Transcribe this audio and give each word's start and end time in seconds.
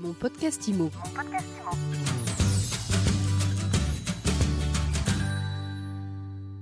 Mon 0.00 0.14
podcast 0.14 0.66
IMO. 0.66 0.90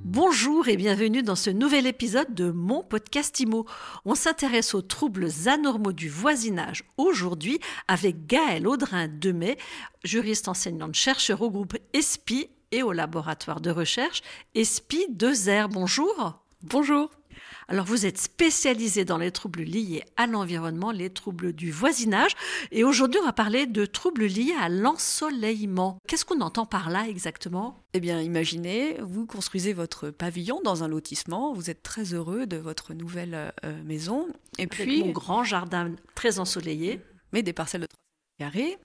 Bonjour 0.03 0.67
et 0.67 0.77
bienvenue 0.77 1.23
dans 1.23 1.37
ce 1.37 1.51
nouvel 1.51 1.87
épisode 1.87 2.35
de 2.35 2.51
mon 2.51 2.83
podcast 2.83 3.39
IMO. 3.39 3.65
On 4.05 4.17
s'intéresse 4.17 4.75
aux 4.75 4.83
troubles 4.83 5.29
anormaux 5.47 5.93
du 5.93 6.09
voisinage 6.09 6.83
aujourd'hui 6.97 7.61
avec 7.87 8.27
Gaëlle 8.27 8.67
Audrin-Demet, 8.67 9.57
juriste 10.03 10.49
enseignante 10.49 10.97
chercheur 10.97 11.41
au 11.41 11.51
groupe 11.53 11.77
ESPI 11.93 12.51
et 12.73 12.83
au 12.83 12.91
laboratoire 12.91 13.61
de 13.61 13.71
recherche 13.71 14.23
ESPI 14.57 15.13
2R. 15.13 15.69
Bonjour. 15.69 16.43
Bonjour. 16.63 17.09
Alors 17.69 17.87
vous 17.87 18.07
êtes 18.07 18.19
spécialisé 18.19 19.05
dans 19.05 19.19
les 19.19 19.31
troubles 19.31 19.63
liés 19.63 20.05
à 20.17 20.27
l'environnement, 20.27 20.91
les 20.91 21.11
troubles 21.11 21.53
du 21.53 21.71
voisinage. 21.71 22.33
Et 22.73 22.85
aujourd'hui, 22.85 23.21
on 23.23 23.27
va 23.27 23.33
parler 23.33 23.67
de 23.67 23.85
troubles 23.87 24.27
liés 24.27 24.55
à 24.59 24.69
l'ensoleillement. 24.69 25.99
Qu'est-ce 26.07 26.25
qu'on 26.25 26.41
entend 26.41 26.67
par 26.67 26.91
là 26.91 27.07
exactement? 27.09 27.83
Eh 27.95 28.01
bien, 28.01 28.21
imaginez, 28.21 28.97
vous 29.01 29.27
construisez 29.27 29.73
votre 29.73 30.11
pavillon 30.11 30.61
dans 30.63 30.85
un 30.85 30.89
lotissement, 30.89 31.53
vous 31.53 31.71
êtes 31.71 31.83
très 31.83 32.15
heureux 32.15 32.47
de 32.47 32.57
votre 32.57 32.95
nouvelle 32.95 33.53
euh, 33.65 33.83
maison. 33.85 34.29
Et 34.59 34.63
Avec 34.63 34.73
puis... 34.73 35.05
mon 35.05 35.11
grand 35.11 35.45
jardin 35.45 35.93
très 36.15 36.39
ensoleillé. 36.39 37.01
Mais 37.33 37.43
des 37.43 37.53
parcelles 37.53 37.83
de 37.83 37.87
3 37.87 37.99
carrés. 38.39 38.79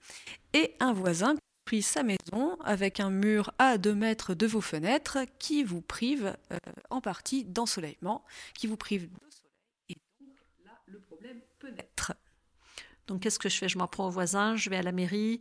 Et 0.52 0.74
un 0.80 0.92
voisin 0.92 1.34
construit 1.64 1.82
sa 1.82 2.02
maison 2.02 2.58
avec 2.62 3.00
un 3.00 3.08
mur 3.08 3.50
à 3.58 3.78
2 3.78 3.94
mètres 3.94 4.34
de 4.34 4.46
vos 4.46 4.60
fenêtres 4.60 5.18
qui 5.38 5.64
vous 5.64 5.80
prive 5.80 6.36
euh, 6.52 6.58
en 6.90 7.00
partie 7.00 7.44
d'ensoleillement, 7.44 8.22
qui 8.52 8.66
vous 8.66 8.76
prive 8.76 9.08
de 9.08 9.18
soleil. 9.30 9.48
Et 9.88 9.94
donc 10.20 10.36
là, 10.62 10.72
le 10.84 11.00
problème 11.00 11.40
peut 11.58 11.70
naître. 11.70 12.12
Donc 13.06 13.22
qu'est-ce 13.22 13.38
que 13.38 13.48
je 13.48 13.56
fais? 13.56 13.68
Je 13.70 13.78
m'en 13.78 13.86
prends 13.86 14.08
au 14.08 14.10
voisin, 14.10 14.56
je 14.56 14.68
vais 14.68 14.76
à 14.76 14.82
la 14.82 14.92
mairie. 14.92 15.40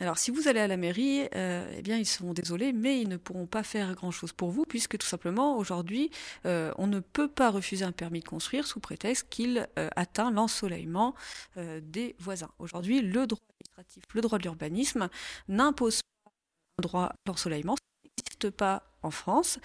Alors 0.00 0.18
si 0.18 0.32
vous 0.32 0.48
allez 0.48 0.58
à 0.58 0.66
la 0.66 0.76
mairie, 0.76 1.28
euh, 1.36 1.72
eh 1.76 1.82
bien 1.82 1.98
ils 1.98 2.06
seront 2.06 2.32
désolés, 2.32 2.72
mais 2.72 3.00
ils 3.00 3.08
ne 3.08 3.16
pourront 3.16 3.46
pas 3.46 3.62
faire 3.62 3.94
grand-chose 3.94 4.32
pour 4.32 4.50
vous, 4.50 4.64
puisque 4.64 4.98
tout 4.98 5.06
simplement 5.06 5.56
aujourd'hui, 5.56 6.10
euh, 6.46 6.72
on 6.78 6.88
ne 6.88 6.98
peut 6.98 7.28
pas 7.28 7.50
refuser 7.50 7.84
un 7.84 7.92
permis 7.92 8.20
de 8.20 8.28
construire 8.28 8.66
sous 8.66 8.80
prétexte 8.80 9.28
qu'il 9.30 9.68
atteint 9.76 10.32
l'ensoleillement 10.32 11.14
des 11.56 12.16
voisins. 12.18 12.50
Aujourd'hui, 12.58 13.02
le 13.02 13.28
droit 13.28 13.38
administratif, 13.78 14.04
le 14.14 14.20
droit 14.20 14.38
de 14.38 14.44
l'urbanisme 14.44 15.08
n'impose 15.48 16.02
pas 16.02 16.30
un 16.78 16.82
droit 16.82 17.04
à 17.04 17.14
l'ensoleillement, 17.26 17.76
ça 17.76 17.82
n'existe 18.04 18.50
pas 18.50 18.82
en 19.02 19.10
France, 19.10 19.58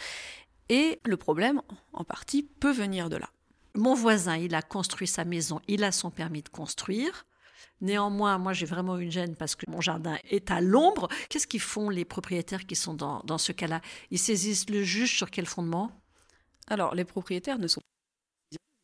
et 0.70 1.00
le 1.06 1.18
problème, 1.18 1.62
en 1.92 2.04
partie, 2.04 2.44
peut 2.44 2.72
venir 2.72 3.10
de 3.10 3.18
là. 3.18 3.30
Mon 3.76 3.96
voisin, 3.96 4.38
il 4.38 4.56
a 4.56 4.62
construit 4.62 5.08
sa 5.08 5.26
maison, 5.26 5.60
il 5.68 5.84
a 5.84 5.92
son 5.92 6.12
permis 6.12 6.44
de 6.44 6.50
construire. 6.50 7.26
Néanmoins, 7.82 8.38
moi, 8.38 8.54
j'ai 8.54 8.66
vraiment 8.66 8.98
une 8.98 9.12
gêne 9.12 9.36
parce 9.36 9.56
que 9.56 9.70
mon 9.70 9.82
jardin 9.82 10.18
est 10.30 10.52
à 10.52 10.62
l'ombre. 10.62 11.10
Qu'est-ce 11.30 11.48
qu'ils 11.48 11.60
font 11.60 11.90
les 11.90 12.06
propriétaires 12.06 12.66
qui 12.66 12.76
sont 12.76 12.94
dans, 12.94 13.22
dans 13.24 13.38
ce 13.38 13.52
cas-là? 13.52 13.82
Ils 14.12 14.20
saisissent 14.20 14.70
le 14.70 14.84
juge 14.84 15.18
sur 15.18 15.32
quel 15.32 15.48
fondement? 15.48 15.92
Alors, 16.68 16.96
les 16.96 17.04
propriétaires 17.04 17.58
ne 17.58 17.68
sont 17.68 17.82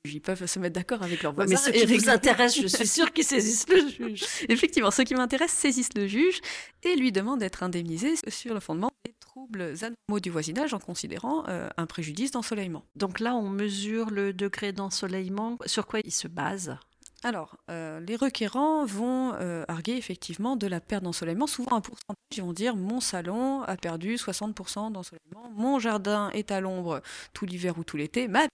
ils 0.05 0.21
peuvent 0.21 0.45
se 0.45 0.59
mettre 0.59 0.75
d'accord 0.75 1.03
avec 1.03 1.23
leurs 1.23 1.33
voisins. 1.33 1.49
mais 1.51 1.57
ce 1.57 1.71
qui 1.71 1.97
vous 1.97 2.09
intéresse, 2.09 2.59
je 2.59 2.67
suis 2.67 2.87
sûre 2.87 3.11
qu'ils 3.11 3.23
saisissent 3.25 3.67
le 3.67 3.87
juge. 3.89 4.23
Effectivement, 4.47 4.91
ceux 4.91 5.03
qui 5.03 5.15
m'intéressent 5.15 5.59
saisissent 5.59 5.93
le 5.95 6.07
juge 6.07 6.39
et 6.83 6.95
lui 6.95 7.11
demandent 7.11 7.39
d'être 7.39 7.63
indemnisé 7.63 8.13
sur 8.27 8.53
le 8.53 8.59
fondement 8.59 8.91
des 9.05 9.13
troubles 9.19 9.73
anormaux 9.81 10.19
du 10.21 10.29
voisinage 10.29 10.73
en 10.73 10.79
considérant 10.79 11.43
euh, 11.47 11.69
un 11.77 11.85
préjudice 11.85 12.31
d'ensoleillement. 12.31 12.85
Donc 12.95 13.19
là, 13.19 13.35
on 13.35 13.49
mesure 13.49 14.09
le 14.09 14.33
degré 14.33 14.71
d'ensoleillement. 14.71 15.57
Sur 15.65 15.85
quoi 15.85 15.99
il 16.03 16.13
se 16.13 16.27
base? 16.27 16.77
Alors, 17.23 17.57
euh, 17.69 17.99
les 17.99 18.15
requérants 18.15 18.85
vont 18.85 19.33
euh, 19.33 19.65
arguer 19.67 19.97
effectivement 19.97 20.55
de 20.55 20.67
la 20.67 20.79
perte 20.79 21.03
d'ensoleillement, 21.03 21.47
souvent 21.47 21.75
un 21.75 21.81
pourcentage, 21.81 22.15
ils 22.37 22.41
vont 22.41 22.53
dire 22.53 22.77
mon 22.77 23.01
salon 23.01 23.61
a 23.63 23.75
perdu 23.75 24.15
60% 24.15 24.93
d'ensoleillement, 24.93 25.51
mon 25.53 25.79
jardin 25.79 26.29
est 26.29 26.51
à 26.51 26.61
l'ombre 26.61 27.01
tout 27.33 27.45
l'hiver 27.45 27.77
ou 27.77 27.83
tout 27.83 27.97
l'été, 27.97 28.29
ma 28.29 28.47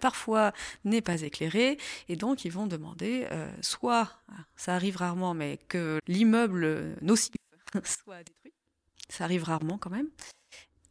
parfois 0.00 0.52
n'est 0.84 1.02
pas 1.02 1.22
éclairée, 1.22 1.78
et 2.08 2.16
donc 2.16 2.44
ils 2.44 2.52
vont 2.52 2.66
demander 2.66 3.26
euh, 3.30 3.50
soit, 3.60 4.10
ça 4.56 4.74
arrive 4.74 4.96
rarement, 4.96 5.34
mais 5.34 5.58
que 5.68 6.00
l'immeuble 6.06 6.96
nocif 7.00 7.34
soit 7.84 8.22
détruit, 8.24 8.54
ça 9.08 9.24
arrive 9.24 9.44
rarement 9.44 9.78
quand 9.78 9.90
même, 9.90 10.08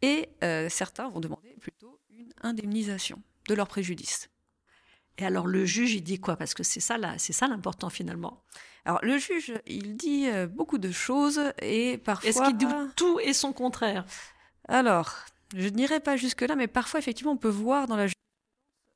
et 0.01 0.29
euh, 0.43 0.69
certains 0.69 1.09
vont 1.09 1.19
demander 1.19 1.55
plutôt 1.59 1.99
une 2.09 2.31
indemnisation 2.41 3.21
de 3.47 3.55
leur 3.55 3.67
préjudice. 3.67 4.29
Et 5.17 5.25
alors 5.25 5.47
le 5.47 5.65
juge, 5.65 5.93
il 5.93 6.01
dit 6.01 6.19
quoi? 6.19 6.35
Parce 6.35 6.53
que 6.53 6.63
c'est 6.63 6.79
ça 6.79 6.97
là, 6.97 7.15
c'est 7.17 7.33
ça 7.33 7.47
l'important 7.47 7.89
finalement. 7.89 8.43
Alors 8.85 8.99
le 9.03 9.17
juge, 9.17 9.53
il 9.67 9.95
dit 9.95 10.27
euh, 10.27 10.47
beaucoup 10.47 10.77
de 10.77 10.91
choses 10.91 11.39
et 11.61 11.97
parfois. 11.99 12.29
Est-ce 12.29 12.41
qu'il 12.41 12.57
dit 12.57 12.65
tout 12.95 13.19
et 13.19 13.33
son 13.33 13.53
contraire? 13.53 14.05
Alors, 14.67 15.25
je 15.55 15.67
n'irai 15.67 15.99
pas 15.99 16.17
jusque 16.17 16.41
là, 16.41 16.55
mais 16.55 16.67
parfois 16.67 16.99
effectivement, 16.99 17.33
on 17.33 17.37
peut 17.37 17.49
voir 17.49 17.87
dans 17.87 17.97
la 17.97 18.07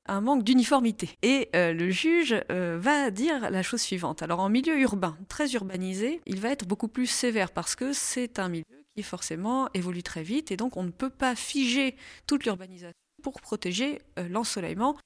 un 0.05 0.21
manque 0.21 0.43
d'uniformité. 0.43 1.17
Et 1.21 1.49
euh, 1.55 1.73
le 1.73 1.89
juge 1.89 2.35
euh, 2.51 2.77
va 2.79 3.11
dire 3.11 3.49
la 3.49 3.63
chose 3.63 3.81
suivante. 3.81 4.21
Alors 4.21 4.39
en 4.39 4.49
milieu 4.49 4.79
urbain, 4.79 5.17
très 5.27 5.51
urbanisé, 5.53 6.21
il 6.25 6.39
va 6.39 6.49
être 6.49 6.65
beaucoup 6.65 6.87
plus 6.87 7.07
sévère 7.07 7.51
parce 7.51 7.75
que 7.75 7.93
c'est 7.93 8.39
un 8.39 8.49
milieu 8.49 8.65
qui 8.95 9.03
forcément 9.03 9.69
évolue 9.73 10.03
très 10.03 10.23
vite 10.23 10.51
et 10.51 10.57
donc 10.57 10.77
on 10.77 10.83
ne 10.83 10.91
peut 10.91 11.09
pas 11.09 11.35
figer 11.35 11.95
toute 12.27 12.45
l'urbanisation 12.45 12.93
pour 13.21 13.41
protéger 13.41 14.01
euh, 14.19 14.27
l'ensoleillement 14.29 14.97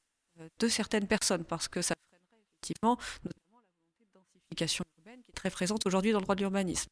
de 0.59 0.67
certaines 0.67 1.07
personnes 1.07 1.43
parce 1.43 1.67
que 1.67 1.81
ça 1.81 1.95
freinerait 2.09 2.43
effectivement 2.53 2.97
notamment 3.23 3.61
la 3.99 4.19
densification 4.19 4.85
urbaine 4.97 5.21
qui 5.23 5.31
est 5.31 5.35
très 5.35 5.49
présente 5.49 5.85
aujourd'hui 5.85 6.11
dans 6.11 6.19
le 6.19 6.23
droit 6.23 6.35
de 6.35 6.41
l'urbanisme. 6.41 6.87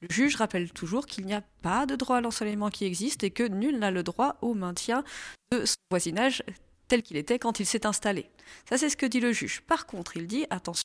Le 0.00 0.08
juge 0.10 0.36
rappelle 0.36 0.72
toujours 0.72 1.06
qu'il 1.06 1.26
n'y 1.26 1.34
a 1.34 1.42
pas 1.62 1.84
de 1.84 1.96
droit 1.96 2.18
à 2.18 2.20
l'ensoleillement 2.20 2.70
qui 2.70 2.84
existe 2.84 3.24
et 3.24 3.32
que 3.32 3.42
nul 3.42 3.78
n'a 3.78 3.90
le 3.90 4.04
droit 4.04 4.36
au 4.42 4.54
maintien 4.54 5.02
de 5.50 5.64
son 5.64 5.76
voisinage 5.90 6.44
tel 6.88 7.02
qu'il 7.02 7.16
était 7.16 7.38
quand 7.38 7.60
il 7.60 7.66
s'est 7.66 7.86
installé. 7.86 8.30
Ça, 8.68 8.78
c'est 8.78 8.88
ce 8.88 8.96
que 8.96 9.06
dit 9.06 9.20
le 9.20 9.32
juge. 9.32 9.60
Par 9.62 9.86
contre, 9.86 10.16
il 10.16 10.26
dit, 10.26 10.46
attention, 10.50 10.84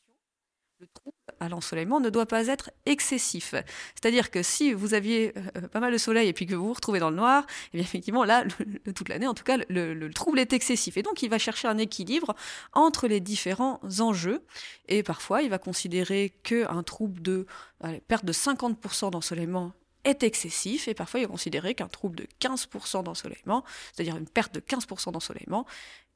le 0.79 0.87
trouble 0.93 1.15
à 1.39 1.49
l'ensoleillement 1.49 1.99
ne 1.99 2.09
doit 2.09 2.25
pas 2.25 2.47
être 2.47 2.71
excessif. 2.85 3.55
C'est-à-dire 3.95 4.31
que 4.31 4.43
si 4.43 4.73
vous 4.73 4.93
aviez 4.93 5.33
euh, 5.37 5.67
pas 5.67 5.79
mal 5.79 5.93
de 5.93 5.97
soleil 5.97 6.27
et 6.27 6.33
puis 6.33 6.45
que 6.45 6.55
vous 6.55 6.67
vous 6.67 6.73
retrouvez 6.73 6.99
dans 6.99 7.09
le 7.09 7.15
noir, 7.15 7.45
eh 7.73 7.77
bien 7.77 7.83
effectivement 7.83 8.23
là, 8.23 8.43
toute 8.95 9.09
l'année, 9.09 9.27
en 9.27 9.33
tout 9.33 9.43
cas, 9.43 9.57
le, 9.69 9.93
le, 9.93 10.13
trouble 10.13 10.39
est 10.39 10.53
excessif. 10.53 10.97
Et 10.97 11.03
donc 11.03 11.23
il 11.23 11.29
va 11.29 11.37
chercher 11.37 11.67
un 11.67 11.77
équilibre 11.77 12.35
entre 12.73 13.07
les 13.07 13.19
différents 13.19 13.79
enjeux. 13.99 14.43
Et 14.87 15.03
parfois, 15.03 15.41
il 15.41 15.49
va 15.49 15.57
considérer 15.57 16.33
qu'un 16.43 16.83
trouble 16.83 17.21
de 17.21 17.45
perte 18.07 18.25
de 18.25 18.33
50% 18.33 19.11
d'ensoleillement 19.11 19.73
est 20.03 20.23
excessif 20.23 20.87
et 20.87 20.93
parfois 20.93 21.19
il 21.19 21.23
est 21.23 21.27
considéré 21.27 21.75
qu'un 21.75 21.87
trouble 21.87 22.15
de 22.15 22.27
15% 22.41 23.03
d'ensoleillement, 23.03 23.63
c'est-à-dire 23.93 24.15
une 24.17 24.27
perte 24.27 24.53
de 24.53 24.59
15% 24.59 25.11
d'ensoleillement, 25.11 25.65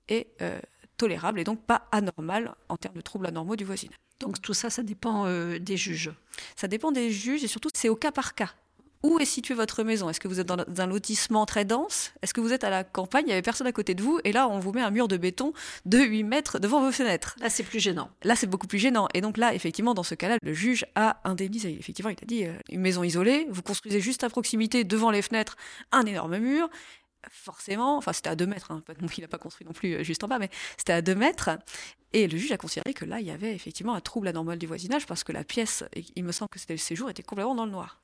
est 0.08 0.28
euh, 0.42 0.60
tolérable 0.98 1.40
et 1.40 1.44
donc 1.44 1.62
pas 1.66 1.88
anormal 1.92 2.56
en 2.70 2.78
termes 2.78 2.96
de 2.96 3.02
troubles 3.02 3.28
anormaux 3.28 3.56
du 3.56 3.66
voisinage. 3.66 3.98
Donc 4.20 4.42
tout 4.42 4.54
ça, 4.54 4.70
ça 4.70 4.84
dépend 4.84 5.26
euh, 5.28 5.60
des 5.60 5.78
juges. 5.78 6.12
Ça 6.56 6.68
dépend 6.68 6.92
des 6.92 7.12
juges 7.12 7.44
et 7.44 7.48
surtout 7.48 7.70
c'est 7.74 7.90
au 7.90 7.96
cas 7.96 8.12
par 8.12 8.36
cas. 8.36 8.54
Où 9.04 9.20
est 9.20 9.26
située 9.26 9.54
votre 9.54 9.84
maison? 9.84 10.10
Est-ce 10.10 10.20
que 10.20 10.28
vous 10.28 10.40
êtes 10.40 10.48
dans 10.48 10.58
un 10.82 10.88
lotissement 10.88 11.46
très 11.46 11.66
dense? 11.66 12.12
Est-ce 12.22 12.34
que 12.34 12.42
vous 12.42 12.54
êtes 12.54 12.64
à 12.64 12.70
la 12.70 12.84
campagne? 12.84 13.24
Il 13.26 13.28
n'y 13.28 13.34
avait 13.34 13.42
personne 13.42 13.68
à 13.68 13.72
côté 13.72 13.96
de 13.96 14.02
vous 14.02 14.20
et 14.24 14.32
là 14.32 14.48
on 14.48 14.60
vous 14.60 14.72
met 14.72 14.82
un 14.82 14.92
mur 14.92 15.08
de 15.08 15.18
béton 15.18 15.54
de 15.86 16.00
8 16.00 16.24
mètres 16.24 16.60
devant 16.60 16.82
vos 16.82 16.92
fenêtres. 16.92 17.36
Là 17.40 17.50
c'est 17.50 17.64
plus 17.64 17.80
gênant. 17.80 18.10
Là 18.24 18.36
c'est 18.36 18.48
beaucoup 18.48 18.68
plus 18.68 18.80
gênant 18.80 19.08
et 19.14 19.22
donc 19.22 19.38
là 19.38 19.54
effectivement 19.54 19.94
dans 19.94 20.04
ce 20.04 20.16
cas-là 20.16 20.38
le 20.42 20.54
juge 20.54 20.86
a 20.96 21.22
indemnisé. 21.24 21.78
Effectivement 21.80 22.10
il 22.10 22.18
a 22.22 22.26
dit 22.26 22.46
euh, 22.46 22.54
une 22.70 22.82
maison 22.82 23.04
isolée, 23.04 23.48
vous 23.50 23.62
construisez 23.62 24.02
juste 24.02 24.24
à 24.24 24.30
proximité 24.30 24.84
devant 24.84 25.12
les 25.12 25.22
fenêtres 25.22 25.56
un 25.92 26.06
énorme 26.06 26.38
mur 26.38 26.70
forcément, 27.30 27.98
enfin 27.98 28.14
c'était 28.14 28.30
à 28.30 28.36
2 28.36 28.46
mètres, 28.46 28.72
hein, 28.72 28.84
il 29.18 29.22
n'a 29.22 29.28
pas 29.28 29.38
construit 29.38 29.66
non 29.66 29.74
plus 29.74 29.96
euh, 29.96 30.04
juste 30.04 30.24
en 30.24 30.28
bas, 30.28 30.40
mais 30.40 30.50
c'était 30.78 30.94
à 30.94 31.02
2 31.02 31.16
mètres. 31.16 31.50
Et 32.14 32.28
le 32.28 32.38
juge 32.38 32.52
a 32.52 32.58
considéré 32.58 32.94
que 32.94 33.06
là, 33.06 33.20
il 33.20 33.28
y 33.28 33.32
avait 33.32 33.54
effectivement 33.54 33.94
un 33.94 34.00
trouble 34.00 34.28
anormal 34.30 34.58
du 34.58 34.66
voisinage 34.66 35.06
parce 35.06 35.24
que 35.24 35.34
la 35.34 35.44
pièce, 35.44 35.84
il 36.16 36.24
me 36.24 36.32
semble 36.32 36.50
que 36.50 36.60
c'était 36.60 36.74
le 36.74 36.80
séjour, 36.80 37.10
était 37.10 37.24
complètement 37.24 37.56
dans 37.56 37.66
le 37.66 37.72
noir. 37.72 38.02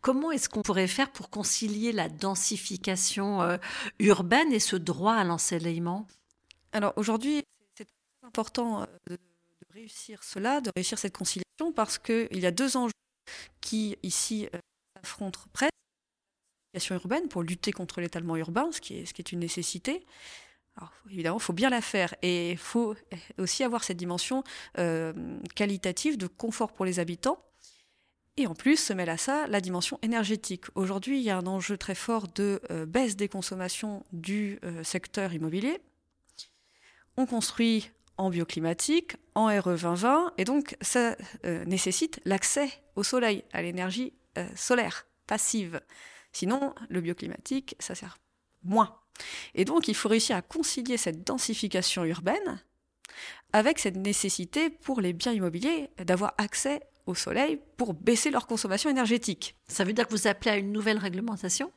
Comment 0.00 0.30
est-ce 0.30 0.48
qu'on 0.48 0.62
pourrait 0.62 0.88
faire 0.88 1.10
pour 1.10 1.30
concilier 1.30 1.92
la 1.92 2.08
densification 2.08 3.42
euh, 3.42 3.56
urbaine 3.98 4.52
et 4.52 4.60
ce 4.60 4.76
droit 4.76 5.14
à 5.14 5.24
l'ensoleillement 5.24 6.06
Alors 6.72 6.92
aujourd'hui, 6.96 7.42
c'est 7.76 7.88
important 8.22 8.82
euh, 8.82 8.86
de, 9.08 9.18
réussir 9.70 10.22
cela, 10.22 10.60
de 10.60 10.70
réussir 10.76 10.98
cette 10.98 11.16
conciliation, 11.16 11.72
parce 11.74 11.98
qu'il 11.98 12.38
y 12.38 12.46
a 12.46 12.50
deux 12.50 12.76
enjeux 12.76 12.92
qui 13.60 13.96
ici 14.02 14.48
euh, 14.54 14.58
s'affrontent 14.96 15.40
presque. 15.52 15.70
Urbaine 16.90 17.28
pour 17.28 17.42
lutter 17.42 17.70
contre 17.70 18.00
l'étalement 18.00 18.34
urbain, 18.34 18.72
ce 18.72 18.80
qui 18.80 18.96
est, 18.96 19.04
ce 19.04 19.12
qui 19.12 19.20
est 19.20 19.32
une 19.32 19.40
nécessité. 19.40 20.06
Alors, 20.76 20.92
évidemment, 21.10 21.36
il 21.36 21.42
faut 21.42 21.52
bien 21.52 21.70
la 21.70 21.82
faire 21.82 22.14
et 22.22 22.52
il 22.52 22.58
faut 22.58 22.94
aussi 23.38 23.62
avoir 23.62 23.84
cette 23.84 23.98
dimension 23.98 24.42
euh, 24.78 25.12
qualitative 25.54 26.16
de 26.16 26.26
confort 26.26 26.72
pour 26.72 26.84
les 26.84 26.98
habitants. 26.98 27.44
Et 28.38 28.46
en 28.46 28.54
plus, 28.54 28.76
se 28.76 28.92
mêle 28.92 29.10
à 29.10 29.18
ça 29.18 29.46
la 29.46 29.60
dimension 29.60 29.98
énergétique. 30.02 30.64
Aujourd'hui, 30.74 31.18
il 31.18 31.22
y 31.22 31.30
a 31.30 31.36
un 31.36 31.46
enjeu 31.46 31.76
très 31.76 31.94
fort 31.94 32.28
de 32.28 32.62
euh, 32.70 32.86
baisse 32.86 33.14
des 33.14 33.28
consommations 33.28 34.04
du 34.12 34.58
euh, 34.64 34.82
secteur 34.82 35.34
immobilier. 35.34 35.80
On 37.18 37.26
construit 37.26 37.90
en 38.16 38.30
bioclimatique, 38.30 39.16
en 39.34 39.46
RE 39.46 39.76
2020, 39.76 40.32
et 40.38 40.44
donc 40.44 40.76
ça 40.80 41.14
euh, 41.44 41.64
nécessite 41.66 42.20
l'accès 42.24 42.70
au 42.96 43.02
soleil, 43.02 43.44
à 43.52 43.62
l'énergie 43.62 44.12
solaire 44.56 45.06
passive. 45.26 45.82
Sinon, 46.32 46.74
le 46.88 47.02
bioclimatique, 47.02 47.76
ça 47.78 47.94
sert 47.94 48.18
moins. 48.62 48.98
Et 49.54 49.66
donc, 49.66 49.88
il 49.88 49.94
faut 49.94 50.08
réussir 50.08 50.36
à 50.36 50.40
concilier 50.40 50.96
cette 50.96 51.22
densification 51.26 52.04
urbaine 52.06 52.62
avec 53.52 53.78
cette 53.78 53.96
nécessité 53.96 54.70
pour 54.70 55.02
les 55.02 55.12
biens 55.12 55.32
immobiliers 55.32 55.90
d'avoir 55.98 56.32
accès 56.38 56.80
au 57.12 57.14
soleil 57.14 57.60
pour 57.76 57.94
baisser 57.94 58.30
leur 58.30 58.46
consommation 58.46 58.90
énergétique. 58.90 59.56
Ça 59.68 59.84
veut 59.84 59.92
dire 59.92 60.06
que 60.06 60.12
vous 60.12 60.26
appelez 60.26 60.50
à 60.50 60.56
une 60.56 60.72
nouvelle 60.72 60.98
réglementation? 60.98 61.70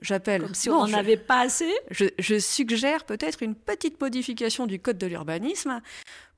J'appelle. 0.00 0.42
Comme 0.42 0.54
si 0.54 0.70
on 0.70 0.86
n'en 0.86 0.92
avait 0.92 1.16
pas 1.16 1.40
assez? 1.40 1.72
Je, 1.90 2.06
je 2.18 2.38
suggère 2.38 3.04
peut-être 3.04 3.42
une 3.42 3.54
petite 3.54 4.00
modification 4.00 4.66
du 4.66 4.78
code 4.78 4.98
de 4.98 5.06
l'urbanisme 5.06 5.80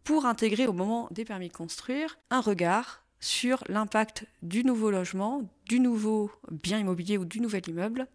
pour 0.05 0.27
intégrer 0.27 0.67
au 0.67 0.73
moment 0.73 1.09
des 1.11 1.25
permis 1.25 1.49
de 1.49 1.53
construire 1.53 2.19
un 2.31 2.41
regard 2.41 3.03
sur 3.21 3.63
l'impact 3.69 4.25
du 4.43 4.65
nouveau 4.65 4.91
logement, 4.91 5.43
du 5.67 5.81
nouveau 5.81 6.31
bien 6.51 6.79
immobilier 6.79 7.19
ou 7.19 7.25
du 7.25 7.41
nouvel 7.41 7.63
immeuble 7.69 8.07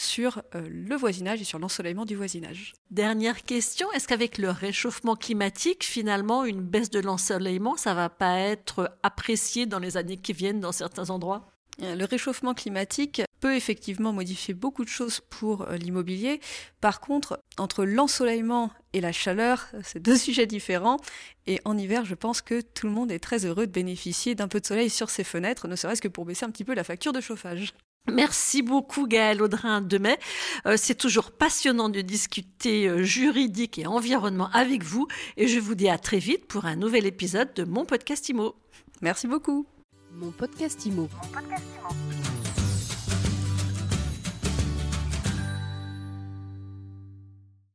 sur 0.00 0.42
euh, 0.54 0.66
le 0.68 0.96
voisinage 0.96 1.40
et 1.40 1.44
sur 1.44 1.58
l'ensoleillement 1.58 2.04
du 2.04 2.16
voisinage. 2.16 2.72
Dernière 2.90 3.42
question, 3.42 3.90
est-ce 3.92 4.08
qu'avec 4.08 4.38
le 4.38 4.50
réchauffement 4.50 5.14
climatique, 5.14 5.84
finalement, 5.84 6.44
une 6.44 6.62
baisse 6.62 6.90
de 6.90 7.00
l'ensoleillement, 7.00 7.76
ça 7.76 7.94
va 7.94 8.08
pas 8.08 8.38
être 8.38 8.96
apprécié 9.02 9.66
dans 9.66 9.78
les 9.78 9.96
années 9.96 10.16
qui 10.16 10.32
viennent 10.32 10.60
dans 10.60 10.72
certains 10.72 11.10
endroits? 11.10 11.46
Euh, 11.82 11.94
le 11.94 12.04
réchauffement 12.04 12.54
climatique 12.54 13.22
peut 13.40 13.54
effectivement 13.54 14.12
modifier 14.12 14.54
beaucoup 14.54 14.84
de 14.84 14.88
choses 14.88 15.20
pour 15.20 15.62
euh, 15.62 15.76
l'immobilier. 15.76 16.40
Par 16.80 17.00
contre, 17.00 17.42
entre 17.58 17.84
l'ensoleillement 17.84 18.70
et 18.92 19.00
la 19.00 19.12
chaleur, 19.12 19.68
c'est 19.82 20.00
deux 20.00 20.16
sujets 20.16 20.46
différents. 20.46 20.98
Et 21.46 21.60
en 21.64 21.76
hiver, 21.76 22.04
je 22.04 22.14
pense 22.14 22.40
que 22.40 22.60
tout 22.60 22.86
le 22.86 22.92
monde 22.92 23.12
est 23.12 23.18
très 23.18 23.44
heureux 23.44 23.66
de 23.66 23.72
bénéficier 23.72 24.34
d'un 24.34 24.48
peu 24.48 24.60
de 24.60 24.66
soleil 24.66 24.90
sur 24.90 25.10
ses 25.10 25.24
fenêtres, 25.24 25.68
ne 25.68 25.76
serait-ce 25.76 26.02
que 26.02 26.08
pour 26.08 26.24
baisser 26.24 26.44
un 26.44 26.50
petit 26.50 26.64
peu 26.64 26.74
la 26.74 26.84
facture 26.84 27.12
de 27.12 27.20
chauffage. 27.20 27.74
Merci 28.08 28.62
beaucoup 28.62 29.06
Gaël 29.06 29.42
Audrin 29.42 29.80
Demet. 29.80 30.18
Euh, 30.66 30.76
c'est 30.76 30.94
toujours 30.94 31.30
passionnant 31.32 31.88
de 31.88 32.00
discuter 32.00 32.88
euh, 32.88 33.02
juridique 33.02 33.78
et 33.78 33.86
environnement 33.86 34.48
avec 34.52 34.82
vous 34.82 35.06
et 35.36 35.48
je 35.48 35.60
vous 35.60 35.74
dis 35.74 35.88
à 35.88 35.98
très 35.98 36.18
vite 36.18 36.46
pour 36.46 36.64
un 36.64 36.76
nouvel 36.76 37.06
épisode 37.06 37.52
de 37.54 37.64
mon 37.64 37.84
podcast 37.84 38.28
IMO. 38.28 38.56
Merci 39.00 39.26
beaucoup. 39.26 39.66
Mon 40.12 40.30
podcast 40.30 40.84
IMO. 40.86 41.08
Mon 41.12 41.28
podcast 41.28 41.64
IMO. 41.90 42.19